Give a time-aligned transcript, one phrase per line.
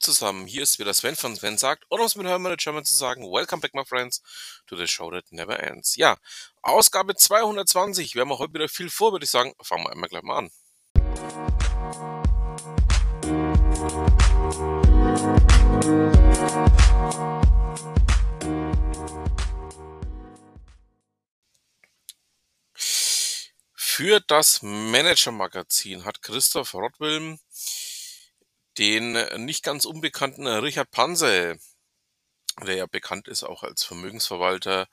[0.00, 2.94] zusammen, hier ist wieder Sven von Sven sagt, oder um es mit Hermann German zu
[2.94, 4.22] sagen, Welcome back my friends
[4.66, 5.96] to the show that never ends.
[5.96, 6.16] Ja,
[6.62, 10.08] Ausgabe 220, wir haben auch heute wieder viel vor, würde ich sagen, fangen wir einmal
[10.08, 10.50] gleich mal an.
[23.74, 27.38] Für das Manager-Magazin hat Christoph Rottwilm
[28.78, 29.12] den
[29.44, 31.58] nicht ganz unbekannten Richard Panse,
[32.66, 34.88] der ja bekannt ist auch als Vermögensverwalter,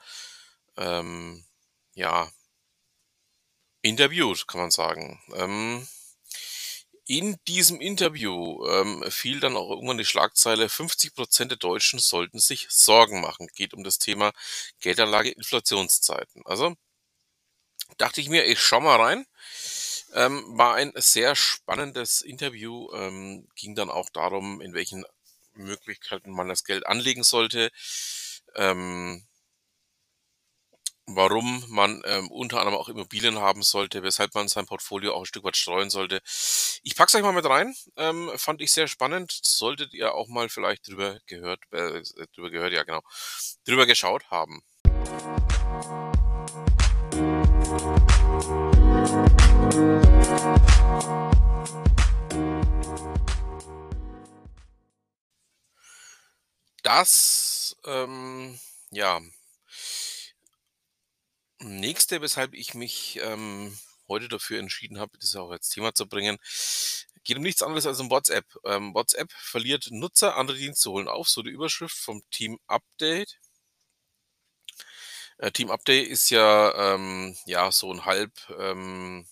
[0.78, 1.46] ähm,
[1.96, 2.32] ja,
[3.82, 5.22] interviewt, kann man sagen.
[5.36, 5.88] Ähm,
[7.06, 12.40] in diesem Interview ähm, fiel dann auch irgendwann die Schlagzeile, 50 Prozent der Deutschen sollten
[12.40, 13.48] sich Sorgen machen.
[13.56, 14.34] Geht um das Thema
[14.82, 16.42] Geldanlage Inflationszeiten.
[16.46, 16.76] Also
[17.98, 19.26] dachte ich mir, ich schau mal rein.
[20.18, 22.92] Ähm, war ein sehr spannendes Interview.
[22.94, 25.06] Ähm, ging dann auch darum, in welchen
[25.54, 27.70] Möglichkeiten man das Geld anlegen sollte.
[28.56, 29.28] Ähm,
[31.06, 35.26] warum man ähm, unter anderem auch Immobilien haben sollte, weshalb man sein Portfolio auch ein
[35.26, 36.20] Stück weit streuen sollte.
[36.82, 37.76] Ich pack's euch mal mit rein.
[37.96, 39.40] Ähm, fand ich sehr spannend.
[39.44, 42.02] Solltet ihr auch mal vielleicht drüber gehört, äh,
[42.36, 43.02] drüber gehört, ja genau,
[43.66, 44.64] drüber geschaut haben.
[56.84, 58.58] Das, ähm,
[58.92, 59.20] ja.
[61.60, 63.78] Nächste, weshalb ich mich ähm,
[64.08, 66.38] heute dafür entschieden habe, das auch als Thema zu bringen,
[67.26, 68.46] geht um nichts anderes als um WhatsApp.
[68.64, 73.38] Ähm, WhatsApp verliert Nutzer, andere Dienste holen auf, so die Überschrift vom Team Update.
[75.40, 79.28] Äh, Team Update ist ja, ähm, ja so ein halb ähm,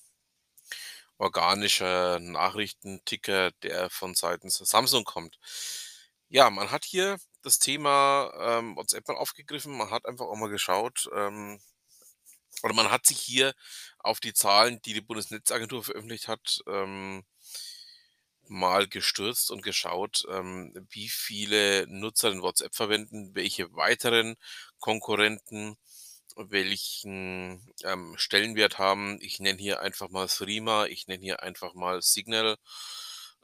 [1.17, 5.39] organischer Nachrichtenticker, der von seitens Samsung kommt.
[6.29, 9.77] Ja, man hat hier das Thema ähm, WhatsApp mal aufgegriffen.
[9.77, 11.59] Man hat einfach auch mal geschaut, ähm,
[12.63, 13.53] oder man hat sich hier
[13.99, 17.25] auf die Zahlen, die die Bundesnetzagentur veröffentlicht hat, ähm,
[18.47, 24.35] mal gestürzt und geschaut, ähm, wie viele Nutzer den WhatsApp verwenden, welche weiteren
[24.79, 25.77] Konkurrenten
[26.35, 29.17] welchen ähm, Stellenwert haben.
[29.21, 32.57] Ich nenne hier einfach mal Threema, ich nenne hier einfach mal Signal,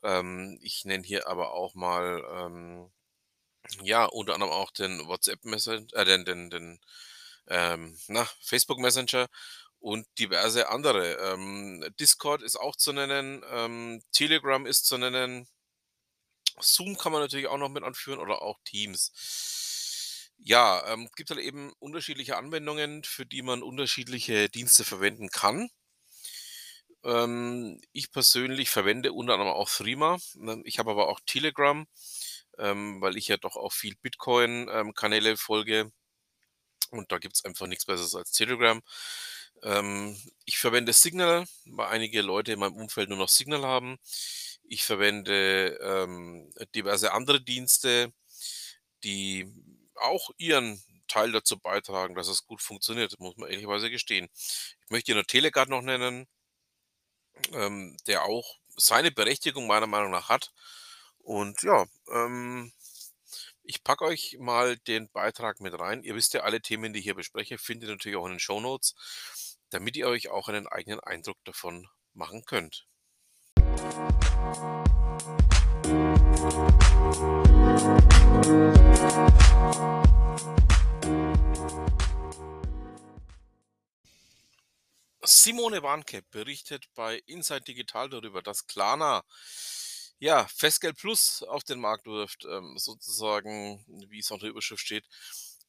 [0.03, 2.91] ähm, ich nenne hier aber auch mal ähm,
[3.84, 6.79] ja, unter anderem auch den WhatsApp Messenger, äh, den, den, den
[7.47, 9.28] ähm, na, Facebook Messenger
[9.79, 11.16] und diverse andere.
[11.34, 15.47] Ähm, Discord ist auch zu nennen, ähm, Telegram ist zu nennen,
[16.59, 19.12] Zoom kann man natürlich auch noch mit anführen oder auch Teams.
[20.44, 25.69] Ja, ähm, gibt halt eben unterschiedliche Anwendungen, für die man unterschiedliche Dienste verwenden kann.
[27.03, 30.18] Ähm, ich persönlich verwende unter anderem auch Threema.
[30.35, 31.85] Ne, ich habe aber auch Telegram
[32.59, 35.91] ähm, weil ich ja doch auch viel Bitcoin-Kanäle ähm, folge.
[36.91, 38.81] Und da gibt es einfach nichts Besseres als Telegram.
[39.63, 43.97] Ähm, ich verwende Signal, weil einige Leute in meinem Umfeld nur noch Signal haben.
[44.63, 48.13] Ich verwende ähm, diverse andere Dienste,
[49.03, 49.47] die
[50.01, 54.29] auch ihren Teil dazu beitragen, dass es gut funktioniert, muss man ehrlicherweise gestehen.
[54.34, 56.28] Ich möchte hier nur Telegard noch nennen,
[57.53, 60.53] ähm, der auch seine Berechtigung meiner Meinung nach hat.
[61.19, 62.72] Und ja, ähm,
[63.63, 66.03] ich packe euch mal den Beitrag mit rein.
[66.03, 68.40] Ihr wisst ja, alle Themen, die ich hier bespreche, findet ihr natürlich auch in den
[68.40, 68.95] Show Notes,
[69.69, 72.88] damit ihr euch auch einen eigenen Eindruck davon machen könnt.
[85.24, 89.24] Simone Warnke berichtet bei Inside Digital darüber, dass Klarna
[90.18, 95.05] ja, Festgeld Plus auf den Markt wirft, ähm, sozusagen, wie es auf der Überschrift steht,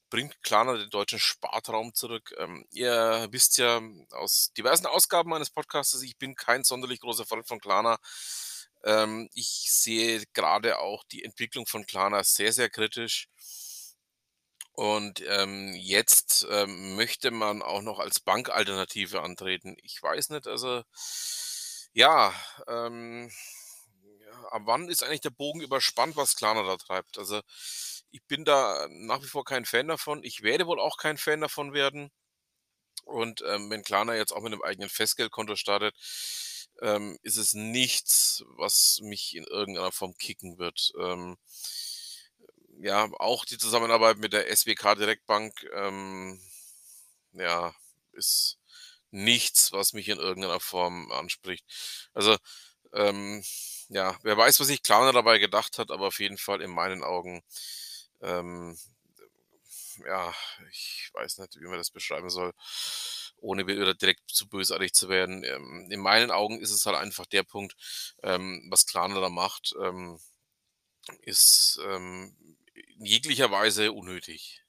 [0.09, 2.35] bringt Klarna den deutschen Spartraum zurück.
[2.39, 7.47] Ähm, ihr wisst ja aus diversen Ausgaben meines Podcasts, ich bin kein sonderlich großer Freund
[7.47, 7.99] von Klarna.
[8.85, 13.29] Ähm, ich sehe gerade auch die Entwicklung von Klarna sehr, sehr kritisch.
[14.75, 19.77] Und ähm, jetzt ähm, möchte man auch noch als Bankalternative antreten.
[19.83, 20.83] Ich weiß nicht, also
[21.93, 22.33] ja,
[22.69, 23.31] ähm,
[24.51, 27.19] ab wann ist eigentlich der Bogen überspannt, was Klarna da treibt?
[27.19, 27.41] Also
[28.11, 30.25] ich bin da nach wie vor kein Fan davon.
[30.25, 32.11] Ich werde wohl auch kein Fan davon werden.
[33.05, 35.95] Und ähm, wenn Klarna jetzt auch mit einem eigenen Festgeldkonto startet,
[36.83, 40.93] ähm, ist es nichts, was mich in irgendeiner Form kicken wird.
[41.01, 41.39] Ähm,
[42.81, 46.41] ja, auch die Zusammenarbeit mit der SWK Direktbank, ähm,
[47.33, 47.75] ja,
[48.13, 48.59] ist
[49.11, 51.65] nichts, was mich in irgendeiner Form anspricht.
[52.15, 52.37] Also,
[52.95, 53.45] ähm,
[53.89, 57.05] ja, wer weiß, was sich Klarna dabei gedacht hat, aber auf jeden Fall in meinen
[57.05, 57.43] Augen,
[58.23, 58.77] ähm,
[60.07, 60.35] ja,
[60.71, 62.53] ich weiß nicht, wie man das beschreiben soll,
[63.43, 65.45] ohne wieder direkt zu bösartig zu werden.
[65.45, 67.77] Ähm, in meinen Augen ist es halt einfach der Punkt,
[68.23, 70.19] ähm, was Klarna da macht, ähm,
[71.21, 72.37] ist, ähm,
[72.75, 74.63] in jeglicher Weise unnötig.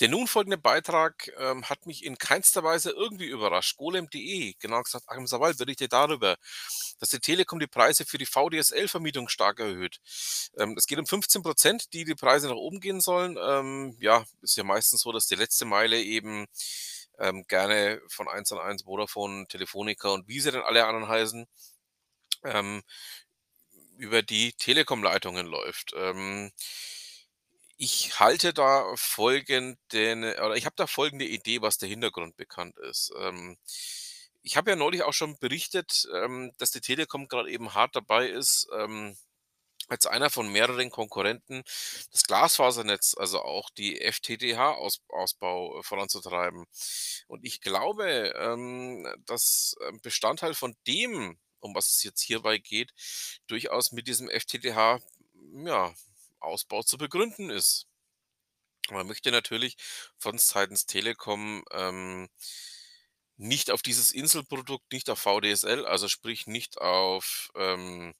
[0.00, 3.76] Der nun folgende Beitrag, ähm, hat mich in keinster Weise irgendwie überrascht.
[3.78, 6.36] golem.de, genau gesagt Achim Sawal berichtet darüber,
[6.98, 9.98] dass die Telekom die Preise für die VDSL-Vermietung stark erhöht.
[10.58, 13.38] Ähm, es geht um 15% die die Preise nach oben gehen sollen.
[13.40, 16.46] Ähm, ja, ist ja meistens so, dass die letzte Meile eben,
[17.18, 21.46] ähm, gerne von 1&1, Vodafone, Telefonica und wie sie denn alle anderen heißen,
[22.44, 22.82] ähm,
[23.96, 25.92] über die Telekom-Leitungen läuft.
[25.96, 26.52] Ähm
[27.76, 33.12] ich halte da folgenden oder ich habe da folgende Idee, was der Hintergrund bekannt ist.
[33.18, 33.56] Ähm,
[34.42, 38.28] ich habe ja neulich auch schon berichtet, ähm, dass die Telekom gerade eben hart dabei
[38.28, 39.16] ist, ähm,
[39.88, 41.62] als einer von mehreren Konkurrenten
[42.12, 46.64] das Glasfasernetz, also auch die FTTH-Aus Ausbau äh, voranzutreiben.
[47.28, 52.92] Und ich glaube, ähm, dass ein Bestandteil von dem, um was es jetzt hierbei geht,
[53.48, 55.00] durchaus mit diesem FTTH,
[55.64, 55.94] ja,
[56.40, 57.86] Ausbau zu begründen ist.
[58.90, 59.76] Man möchte natürlich
[60.16, 62.28] von seitens Telekom, ähm,
[63.38, 68.14] nicht auf dieses Inselprodukt, nicht auf VDSL, also sprich nicht auf, ähm,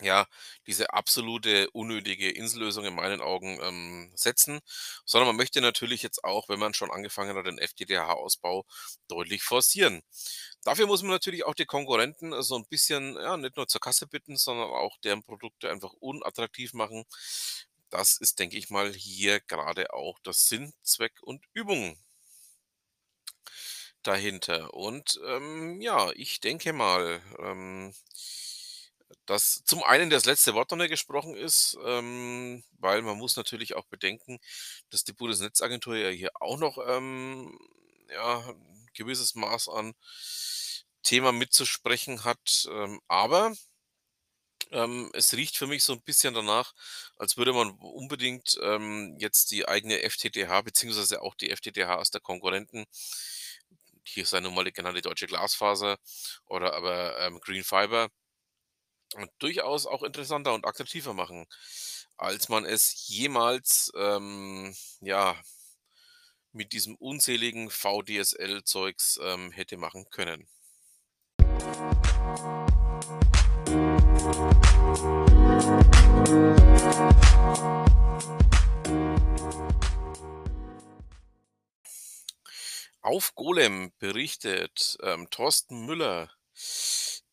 [0.00, 0.26] ja,
[0.66, 4.60] diese absolute unnötige Insellösung in meinen Augen, ähm, setzen,
[5.04, 8.64] sondern man möchte natürlich jetzt auch, wenn man schon angefangen hat, den FTTH-Ausbau
[9.08, 10.02] deutlich forcieren.
[10.64, 14.06] Dafür muss man natürlich auch die Konkurrenten so ein bisschen, ja, nicht nur zur Kasse
[14.06, 17.04] bitten, sondern auch deren Produkte einfach unattraktiv machen.
[17.90, 21.96] Das ist, denke ich mal, hier gerade auch das Sinn, Zweck und Übung
[24.02, 24.74] dahinter.
[24.74, 27.92] Und, ähm, ja, ich denke mal, ähm,
[29.26, 33.74] dass zum einen das letzte Wort noch nicht gesprochen ist, ähm, weil man muss natürlich
[33.76, 34.38] auch bedenken,
[34.90, 37.58] dass die Bundesnetzagentur ja hier auch noch, ähm,
[38.10, 39.94] ja, 'n gewisses Maß an
[41.04, 42.68] Thema mitzusprechen hat.
[42.70, 43.52] Ähm, aber
[44.70, 46.72] ähm, es riecht für mich so 'n bisschen danach,
[47.16, 52.86] als würde man unbedingt, ähm, jetzt die eigene FTTH beziehungsweise auch die FTTHs der Konkurrenten
[54.06, 55.96] hier sei nun mal die genannte Deutsche Glasfaser
[56.46, 58.08] oder aber, ähm, Green Fiber
[59.38, 61.46] durchaus auch interessanter und attraktiver machen,
[62.16, 65.36] als man es jemals, ähm, ja
[66.52, 70.46] mit diesem unzähligen VDSL-Zeugs, ähm, hätte machen können.
[83.00, 86.30] Auf Golem berichtet, ähm, Thorsten Müller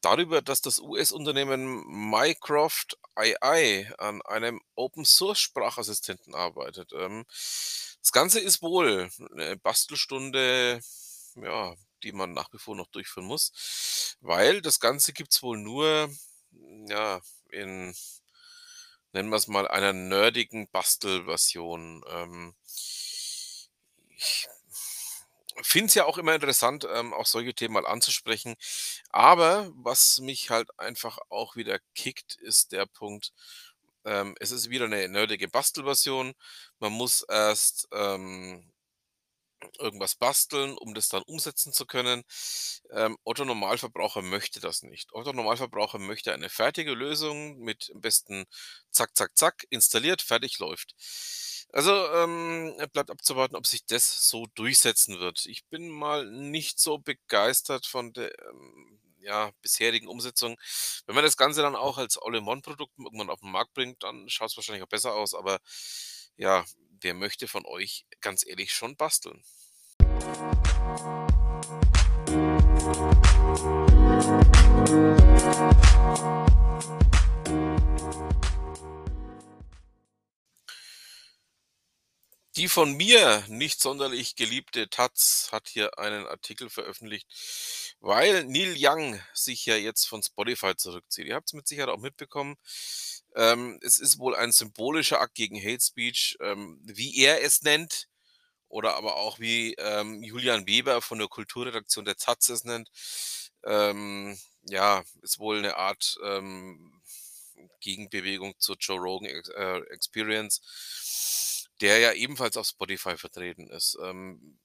[0.01, 6.91] darüber, dass das US-Unternehmen Mycroft AI an einem Open-Source-Sprachassistenten arbeitet.
[6.93, 7.25] Ähm,
[8.01, 10.81] das Ganze ist wohl 'ne Bastelstunde,
[11.35, 16.09] ja, die man nach wie vor noch durchführen muss, weil das Ganze gibt's wohl nur,
[16.87, 17.21] ja,
[17.51, 17.93] in,
[19.13, 22.03] nennen wir's mal, einer nerdigen Bastelversion.
[22.09, 22.53] Ähm,
[24.17, 24.47] ich
[25.63, 28.55] finde es ja auch immer interessant, ähm, auch solche Themen mal anzusprechen.
[29.11, 33.33] Aber was mich halt einfach auch wieder kickt, ist der Punkt,
[34.05, 36.33] ähm, es ist wieder 'ne nerdige Bastelversion.
[36.79, 38.71] Man muss erst, ähm
[39.79, 42.23] irgendwas basteln, um das dann umsetzen zu können.
[42.91, 45.13] Ähm, Otto Normalverbraucher möchte das nicht.
[45.13, 48.45] Otto Normalverbraucher möchte eine fertige Lösung mit am besten
[48.91, 50.95] zack, zack, zack, installiert, fertig, läuft.
[51.71, 55.45] Also, ähm, bleibt abzuwarten, ob sich das so durchsetzen wird.
[55.45, 60.57] Ich bin mal nicht so begeistert von der, ähm, ja, bisherigen Umsetzung.
[61.05, 64.55] Wenn man das Ganze dann auch als All-in-One-Produkt irgendwann auf 'n Markt bringt, dann schaut's
[64.57, 65.59] wahrscheinlich auch besser aus, aber
[66.37, 66.63] ja,
[67.01, 69.43] wer möchte von euch ganz ehrlich schon basteln?
[82.59, 87.25] Die von mir nicht sonderlich geliebte taz hat hier einen Artikel veröffentlicht,
[88.01, 91.27] weil Neil Young sich ja jetzt von Spotify zurückzieht.
[91.27, 92.57] Ihr habt's mit Sicherheit auch mitbekommen.
[93.33, 98.09] Ähm, es ist wohl ein symbolischer Akt gegen Hate Speech, ähm, wie er es nennt
[98.67, 102.89] oder aber auch wie, ähm, Julian Weber von der Kulturredaktion der taz es nennt.
[103.63, 107.01] Ähm, ja, ist wohl 'ne Art, ähm,
[107.81, 110.61] Gegenbewegung zur Joe Rogan äh, Experience,
[111.81, 113.97] der ja ebenfalls auf Spotify vertreten ist.
[114.01, 114.59] Ähm,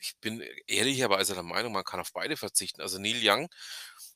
[0.00, 2.80] ich bin ehrlicherweise der Meinung, man kann auf beide verzichten.
[2.80, 3.48] Also Neil Young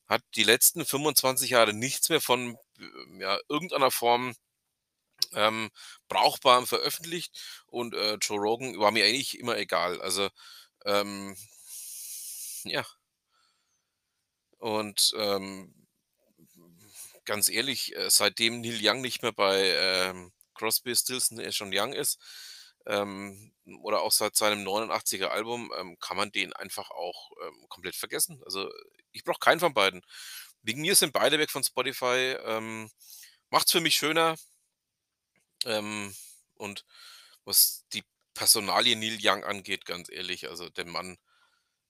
[0.06, 4.34] hat die letzten 25 Jahre nichts mehr von äh, ja, irgendeiner Form
[5.34, 5.70] ähm,
[6.08, 10.00] Brauchbarem veröffentlicht und äh, Joe Rogan war mir eigentlich immer egal.
[10.02, 10.28] Also
[10.84, 11.36] ähm,
[12.64, 12.84] ja.
[14.58, 15.74] Und ähm,
[17.24, 21.92] ganz ehrlich, äh, seitdem Neil Young nicht mehr bei ähm, Crosby, Stills Nash und Young
[21.92, 22.20] ist,
[22.86, 23.52] ähm,
[23.82, 28.40] oder auch seit seinem 89er Album, ähm, kann man den einfach auch ähm, komplett vergessen.
[28.44, 28.70] Also
[29.10, 30.02] ich brauche keinen von beiden.
[30.62, 32.36] Wegen mir sind beide weg von Spotify.
[32.44, 32.90] Ähm,
[33.50, 34.36] macht's für mich schöner.
[35.64, 36.14] Ähm,
[36.54, 36.84] und
[37.44, 38.04] was die
[38.34, 41.18] Personalie Neil Young angeht, ganz ehrlich, also der Mann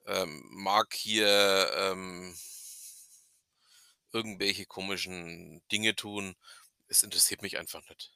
[0.06, 2.34] ähm, mag hier ähm,
[4.12, 6.36] irgendwelche komischen Dinge tun.
[6.88, 8.12] Es interessiert mich einfach nicht.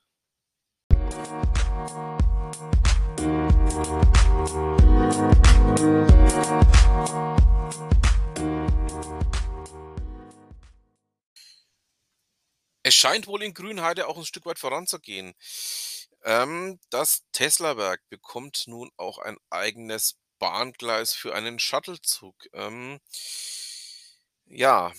[12.82, 15.34] Es scheint wohl in Grünheide auch ein Stück weit voranzugehen.
[16.22, 22.36] Ähm, das Teslawerk bekommt nun auch ein eigenes Bahngleis für einen Shuttlezug.
[22.52, 23.00] Ähm,
[24.46, 24.92] ja,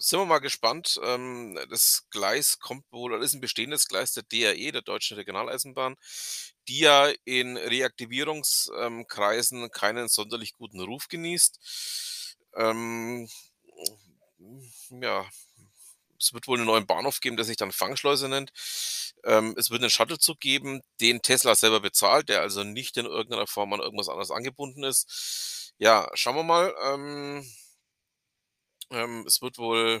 [0.00, 0.98] sind wir mal gespannt.
[1.04, 5.96] Ähm, das Gleis kommt wohl oder ist ein bestehendes Gleis der DRE, der Deutschen Regionaleisenbahn,
[6.68, 12.36] die ja in Reaktivierungskreisen keinen sonderlich guten Ruf genießt.
[12.56, 13.28] Ähm,
[14.90, 15.26] ja,
[16.18, 18.52] es wird wohl einen neuen Bahnhof geben, der sich dann Fangschleuse nennt.
[19.24, 23.46] Ähm, es wird einen Shuttlezug geben, den Tesla selber bezahlt, der also nicht in irgendeiner
[23.46, 25.72] Form an irgendwas anderes angebunden ist.
[25.78, 26.74] Ja, schauen wir mal.
[28.90, 30.00] Ähm, es wird wohl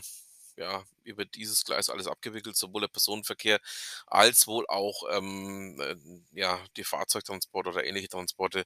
[0.56, 3.60] ja, über dieses Gleis alles abgewickelt, sowohl der Personenverkehr
[4.06, 5.96] als wohl auch ähm, äh,
[6.38, 8.64] ja, die Fahrzeugtransporte oder ähnliche Transporte.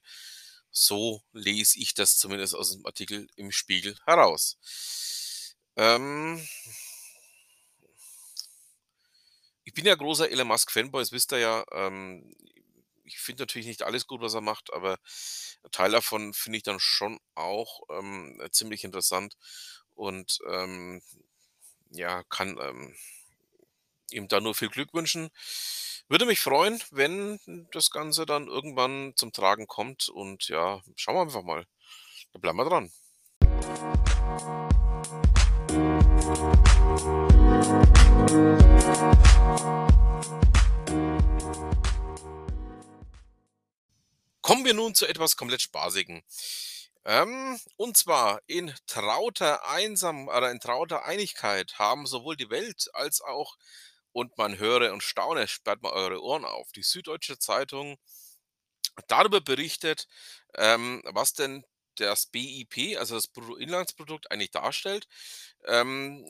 [0.71, 4.57] So lese ich das zumindest aus dem Artikel im Spiegel heraus.
[5.77, 6.41] Ähm,
[9.63, 11.63] ich bin ja großer Elon Musk Fanboy, das wisst ihr ja.
[11.71, 12.33] Ähm,
[13.03, 14.97] ich finde natürlich nicht alles gut, was er macht, aber
[15.63, 19.35] ein Teil davon finde ich dann schon auch ähm, ziemlich interessant
[19.95, 21.01] und ähm,
[21.89, 22.95] ja, kann ähm,
[24.11, 25.29] ihm da nur viel Glück wünschen.
[26.07, 27.39] Würde mich freuen, wenn
[27.71, 31.65] das Ganze dann irgendwann zum Tragen kommt und ja, schauen wir einfach mal.
[32.33, 32.91] Da bleiben wir dran.
[44.41, 46.21] Kommen wir nun zu etwas komplett Spaßigen.
[47.05, 53.21] Ähm, und zwar in trauter Einsam oder in trauter Einigkeit haben sowohl die Welt als
[53.21, 53.57] auch
[54.11, 57.97] und man höre und staune, sperrt mal eure Ohren auf, die Süddeutsche Zeitung
[59.07, 60.07] darüber berichtet,
[60.55, 61.65] ähm, was denn
[61.97, 65.07] das BIP, also das Bruttoinlandsprodukt, eigentlich darstellt,
[65.65, 66.27] ähm,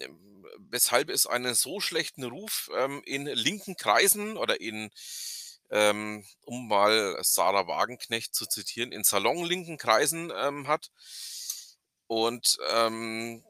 [0.60, 4.92] weshalb es einen so schlechten Ruf ähm, in linken Kreisen oder in
[5.76, 10.90] ähm, um mal Sarah Wagenknecht zu zitieren, in salonlinken Kreisen ähm, hat.
[12.08, 13.44] Und ähm,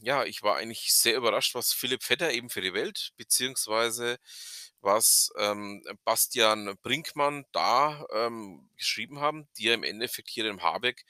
[0.00, 4.18] ja, ich war eigentlich sehr überrascht, was Philipp Vetter eben für die Welt, beziehungsweise
[4.80, 11.04] was ähm, Bastian Brinkmann da ähm, geschrieben haben, die ja im Endeffekt hier dem Habeck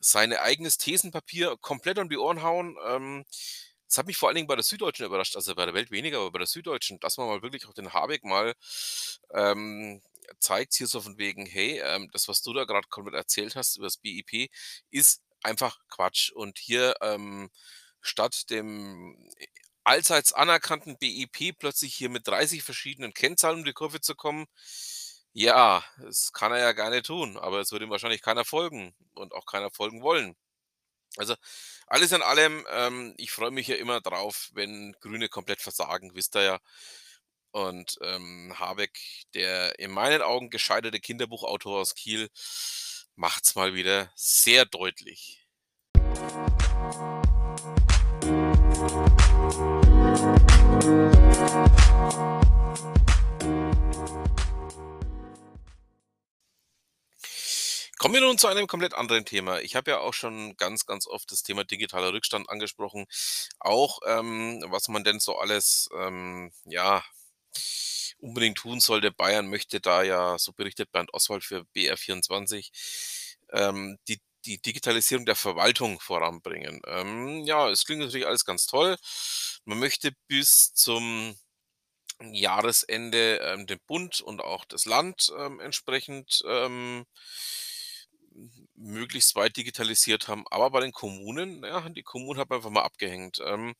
[0.00, 2.76] seine eigenes Thesenpapier komplett um die Ohren hauen.
[2.86, 3.24] Ähm,
[3.88, 6.18] das hat mich vor allen Dingen bei der Süddeutschen überrascht, also bei der Welt weniger,
[6.18, 8.54] aber bei der Süddeutschen, dass man mal wirklich auch den Habeck mal
[9.32, 10.02] ähm,
[10.40, 13.76] zeigt, hier so von wegen, hey, ähm, das, was du da gerade komplett erzählt hast
[13.76, 14.50] über das BIP,
[14.90, 16.30] ist einfach Quatsch.
[16.32, 17.50] Und hier ähm,
[18.00, 19.30] statt dem
[19.84, 24.46] allseits anerkannten BIP plötzlich hier mit 30 verschiedenen Kennzahlen um die Kurve zu kommen,
[25.32, 29.32] ja, das kann er ja gerne tun, aber es wird ihm wahrscheinlich keiner folgen und
[29.34, 30.36] auch keiner folgen wollen.
[31.18, 31.34] Also
[31.86, 36.36] alles in allem, ähm, ich freue mich ja immer drauf, wenn Grüne komplett versagen, wisst
[36.36, 36.58] ihr ja.
[37.50, 38.98] Und ähm, Habeck,
[39.34, 42.28] der in meinen Augen gescheiterte Kinderbuchautor aus Kiel,
[43.16, 45.46] macht's mal wieder sehr deutlich.
[45.94, 47.17] Kommen
[58.28, 59.60] nun zu einem komplett anderen Thema.
[59.60, 63.06] Ich habe ja auch schon ganz, ganz oft das Thema digitaler Rückstand angesprochen.
[63.58, 67.02] Auch ähm, was man denn so alles, ähm, ja,
[68.18, 69.10] unbedingt tun sollte.
[69.12, 72.70] Bayern möchte da ja, so berichtet Bernd Oswald für BR24,
[73.52, 76.80] ähm, die die Digitalisierung der Verwaltung voranbringen.
[76.86, 78.96] Ähm, ja, es klingt natürlich alles ganz toll.
[79.64, 81.36] Man möchte bis zum
[82.22, 87.04] Jahresende, ähm, den Bund und auch das Land, ähm, entsprechend, ähm
[88.74, 90.44] möglichst weit digitalisiert haben.
[90.50, 93.40] Aber bei den Kommunen, ja, die Kommunen hat man einfach mal abgehängt.
[93.44, 93.74] Ähm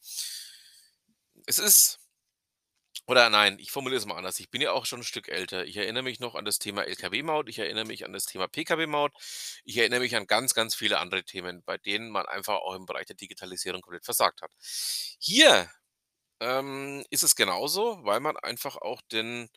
[1.46, 1.98] es ist
[3.06, 4.38] oder nein, ich formuliere es mal anders.
[4.38, 5.64] Ich bin ja auch schon 'n Stück älter.
[5.64, 9.12] Ich erinnere mich noch an das Thema Lkw-Maut, ich erinnere mich an das Thema Pkw-Maut.
[9.64, 12.84] Ich erinnere mich an ganz, ganz viele andere Themen, bei denen man einfach auch im
[12.84, 14.50] Bereich der Digitalisierung komplett versagt hat.
[15.18, 15.70] Hier,
[16.40, 19.48] ähm, ist es genauso, weil man einfach auch den,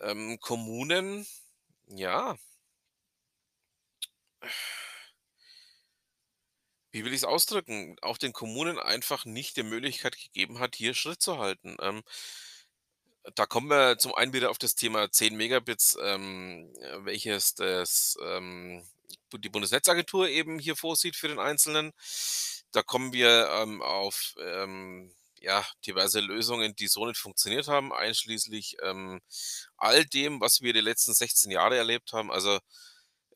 [0.00, 1.26] ähm, Kommunen,
[1.88, 2.36] ja
[6.96, 11.20] wie will ich's ausdrücken, auch den Kommunen einfach nicht die Möglichkeit gegeben hat, hier Schritt
[11.20, 11.76] zu halten.
[11.80, 12.02] Ähm,
[13.34, 18.16] da kommen wir zum einen wieder auf das Thema 10 Megabits, ähm, äh, welches das,
[18.22, 18.82] ähm,
[19.32, 21.92] die Bundesnetzagentur eben hier vorsieht für den Einzelnen.
[22.72, 28.78] Da kommen wir, ähm, auf, ähm, ja, diverse Lösungen, die so nicht funktioniert haben, einschließlich,
[28.82, 29.20] ähm,
[29.76, 32.30] all dem, was wir die letzten 16 Jahre erlebt haben.
[32.32, 32.58] Also,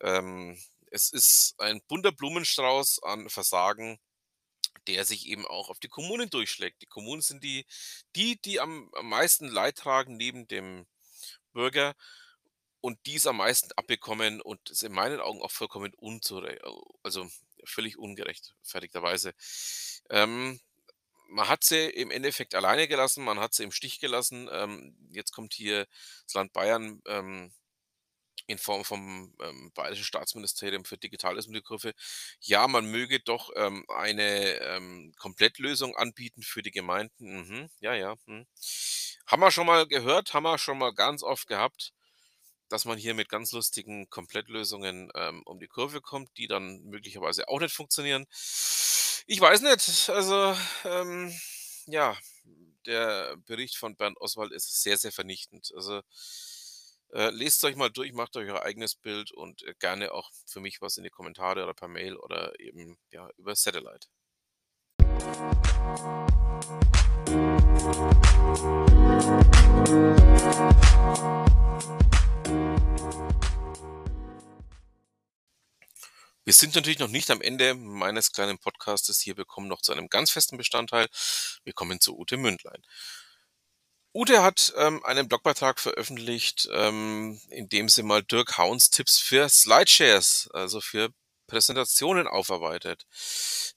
[0.01, 0.59] ähm,
[0.91, 3.99] es ist ein bunter Blumenstrauß an Versagen,
[4.87, 6.83] der sich eben auch auf die Kommunen durchschlägt.
[6.83, 7.67] Die Kommunen sind die
[8.17, 10.87] die, die am meisten Leid tragen neben dem
[11.53, 11.95] Bürger
[12.81, 16.59] und die's am meisten abbekommen und ist in meinen Augen auch vollkommen unzure
[17.03, 17.29] also,
[17.65, 19.35] völlig ungerechtfertigterweise.
[20.11, 20.61] Ähm,
[21.29, 24.49] man hat sie im Endeffekt alleine gelassen, man hat sie im Stich gelassen.
[24.53, 25.87] Ähm, jetzt kommt hier
[26.25, 27.53] das Land Bayern, ähm,
[28.51, 31.93] in Form vom, ähm, Bayerischen Staatsministerium für Digitales die Kurve.
[32.41, 37.41] Ja, man möge doch, ähm, eine, ähm, Komplettlösung anbieten für die Gemeinden.
[37.47, 38.47] Mhm, ja, ja, mhm.
[39.27, 41.93] Haben wir schon mal gehört, haben wir schon mal ganz oft gehabt,
[42.69, 47.49] dass man hier mit ganz lustigen Komplettlösungen, ähm, um die Kurve kommt, die dann möglicherweise
[47.49, 48.27] auch nicht funktionieren.
[49.27, 51.33] Ich weiß nicht, also, ähm,
[51.87, 52.17] ja,
[52.87, 55.73] der Bericht von Bernd Oswald ist sehr, sehr vernichtend.
[55.75, 56.03] Also,
[57.13, 60.61] äh, lest's euch mal durch, macht euch euer eigenes Bild und, äh, gerne auch für
[60.61, 64.09] mich was in die Kommentare oder per Mail oder eben, ja, über Satellite.
[76.45, 79.37] Wir sind natürlich noch nicht am Ende meines kleinen Podcastes hier.
[79.37, 81.07] Wir kommen noch zu einem ganz festen Bestandteil.
[81.65, 82.83] Wir kommen zu Ute Mündlein.
[84.15, 89.49] Ute hat, ähm, einen Blogbeitrag veröffentlicht, ähm, in dem sie mal Dirk Hauns Tipps für
[89.49, 91.11] Slideshares, also für
[91.47, 93.07] Präsentationen aufarbeitet.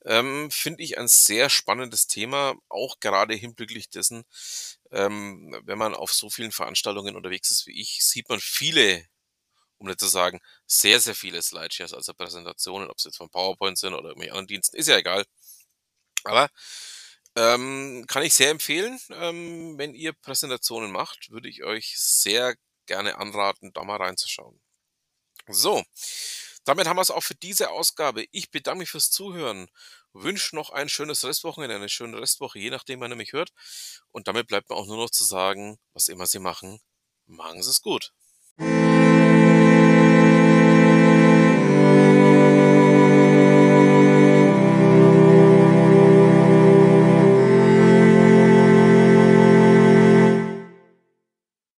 [0.05, 4.23] Ähm, finde ich ein sehr spannendes Thema, auch gerade hinblicklich dessen,
[4.91, 9.05] ähm, wenn man auf so vielen Veranstaltungen unterwegs ist wie ich, sieht man viele,
[9.79, 13.93] um nicht zu sagen, sehr, sehr viele Slideshares, also Präsentationen, ob's jetzt von PowerPoint sind
[13.93, 15.25] oder irgendwelchen anderen Diensten, ist ja egal.
[16.25, 16.49] Aber,
[17.35, 18.99] ähm, kann ich sehr empfehlen.
[19.09, 24.59] Ähm, wenn ihr Präsentationen macht, würde ich euch sehr gerne anraten, da mal reinzuschauen.
[25.47, 25.83] So,
[26.65, 28.25] damit haben wir's auch für diese Ausgabe.
[28.31, 29.67] Ich bedanke mich fürs Zuhören,
[30.13, 33.51] wünsche noch ein schönes Restwochenende, eine schöne Restwoche, je nachdem, wann ihr mich hört.
[34.11, 36.79] Und damit bleibt mir auch nur noch zu sagen, was immer Sie machen,
[37.25, 38.13] machen Sie's gut.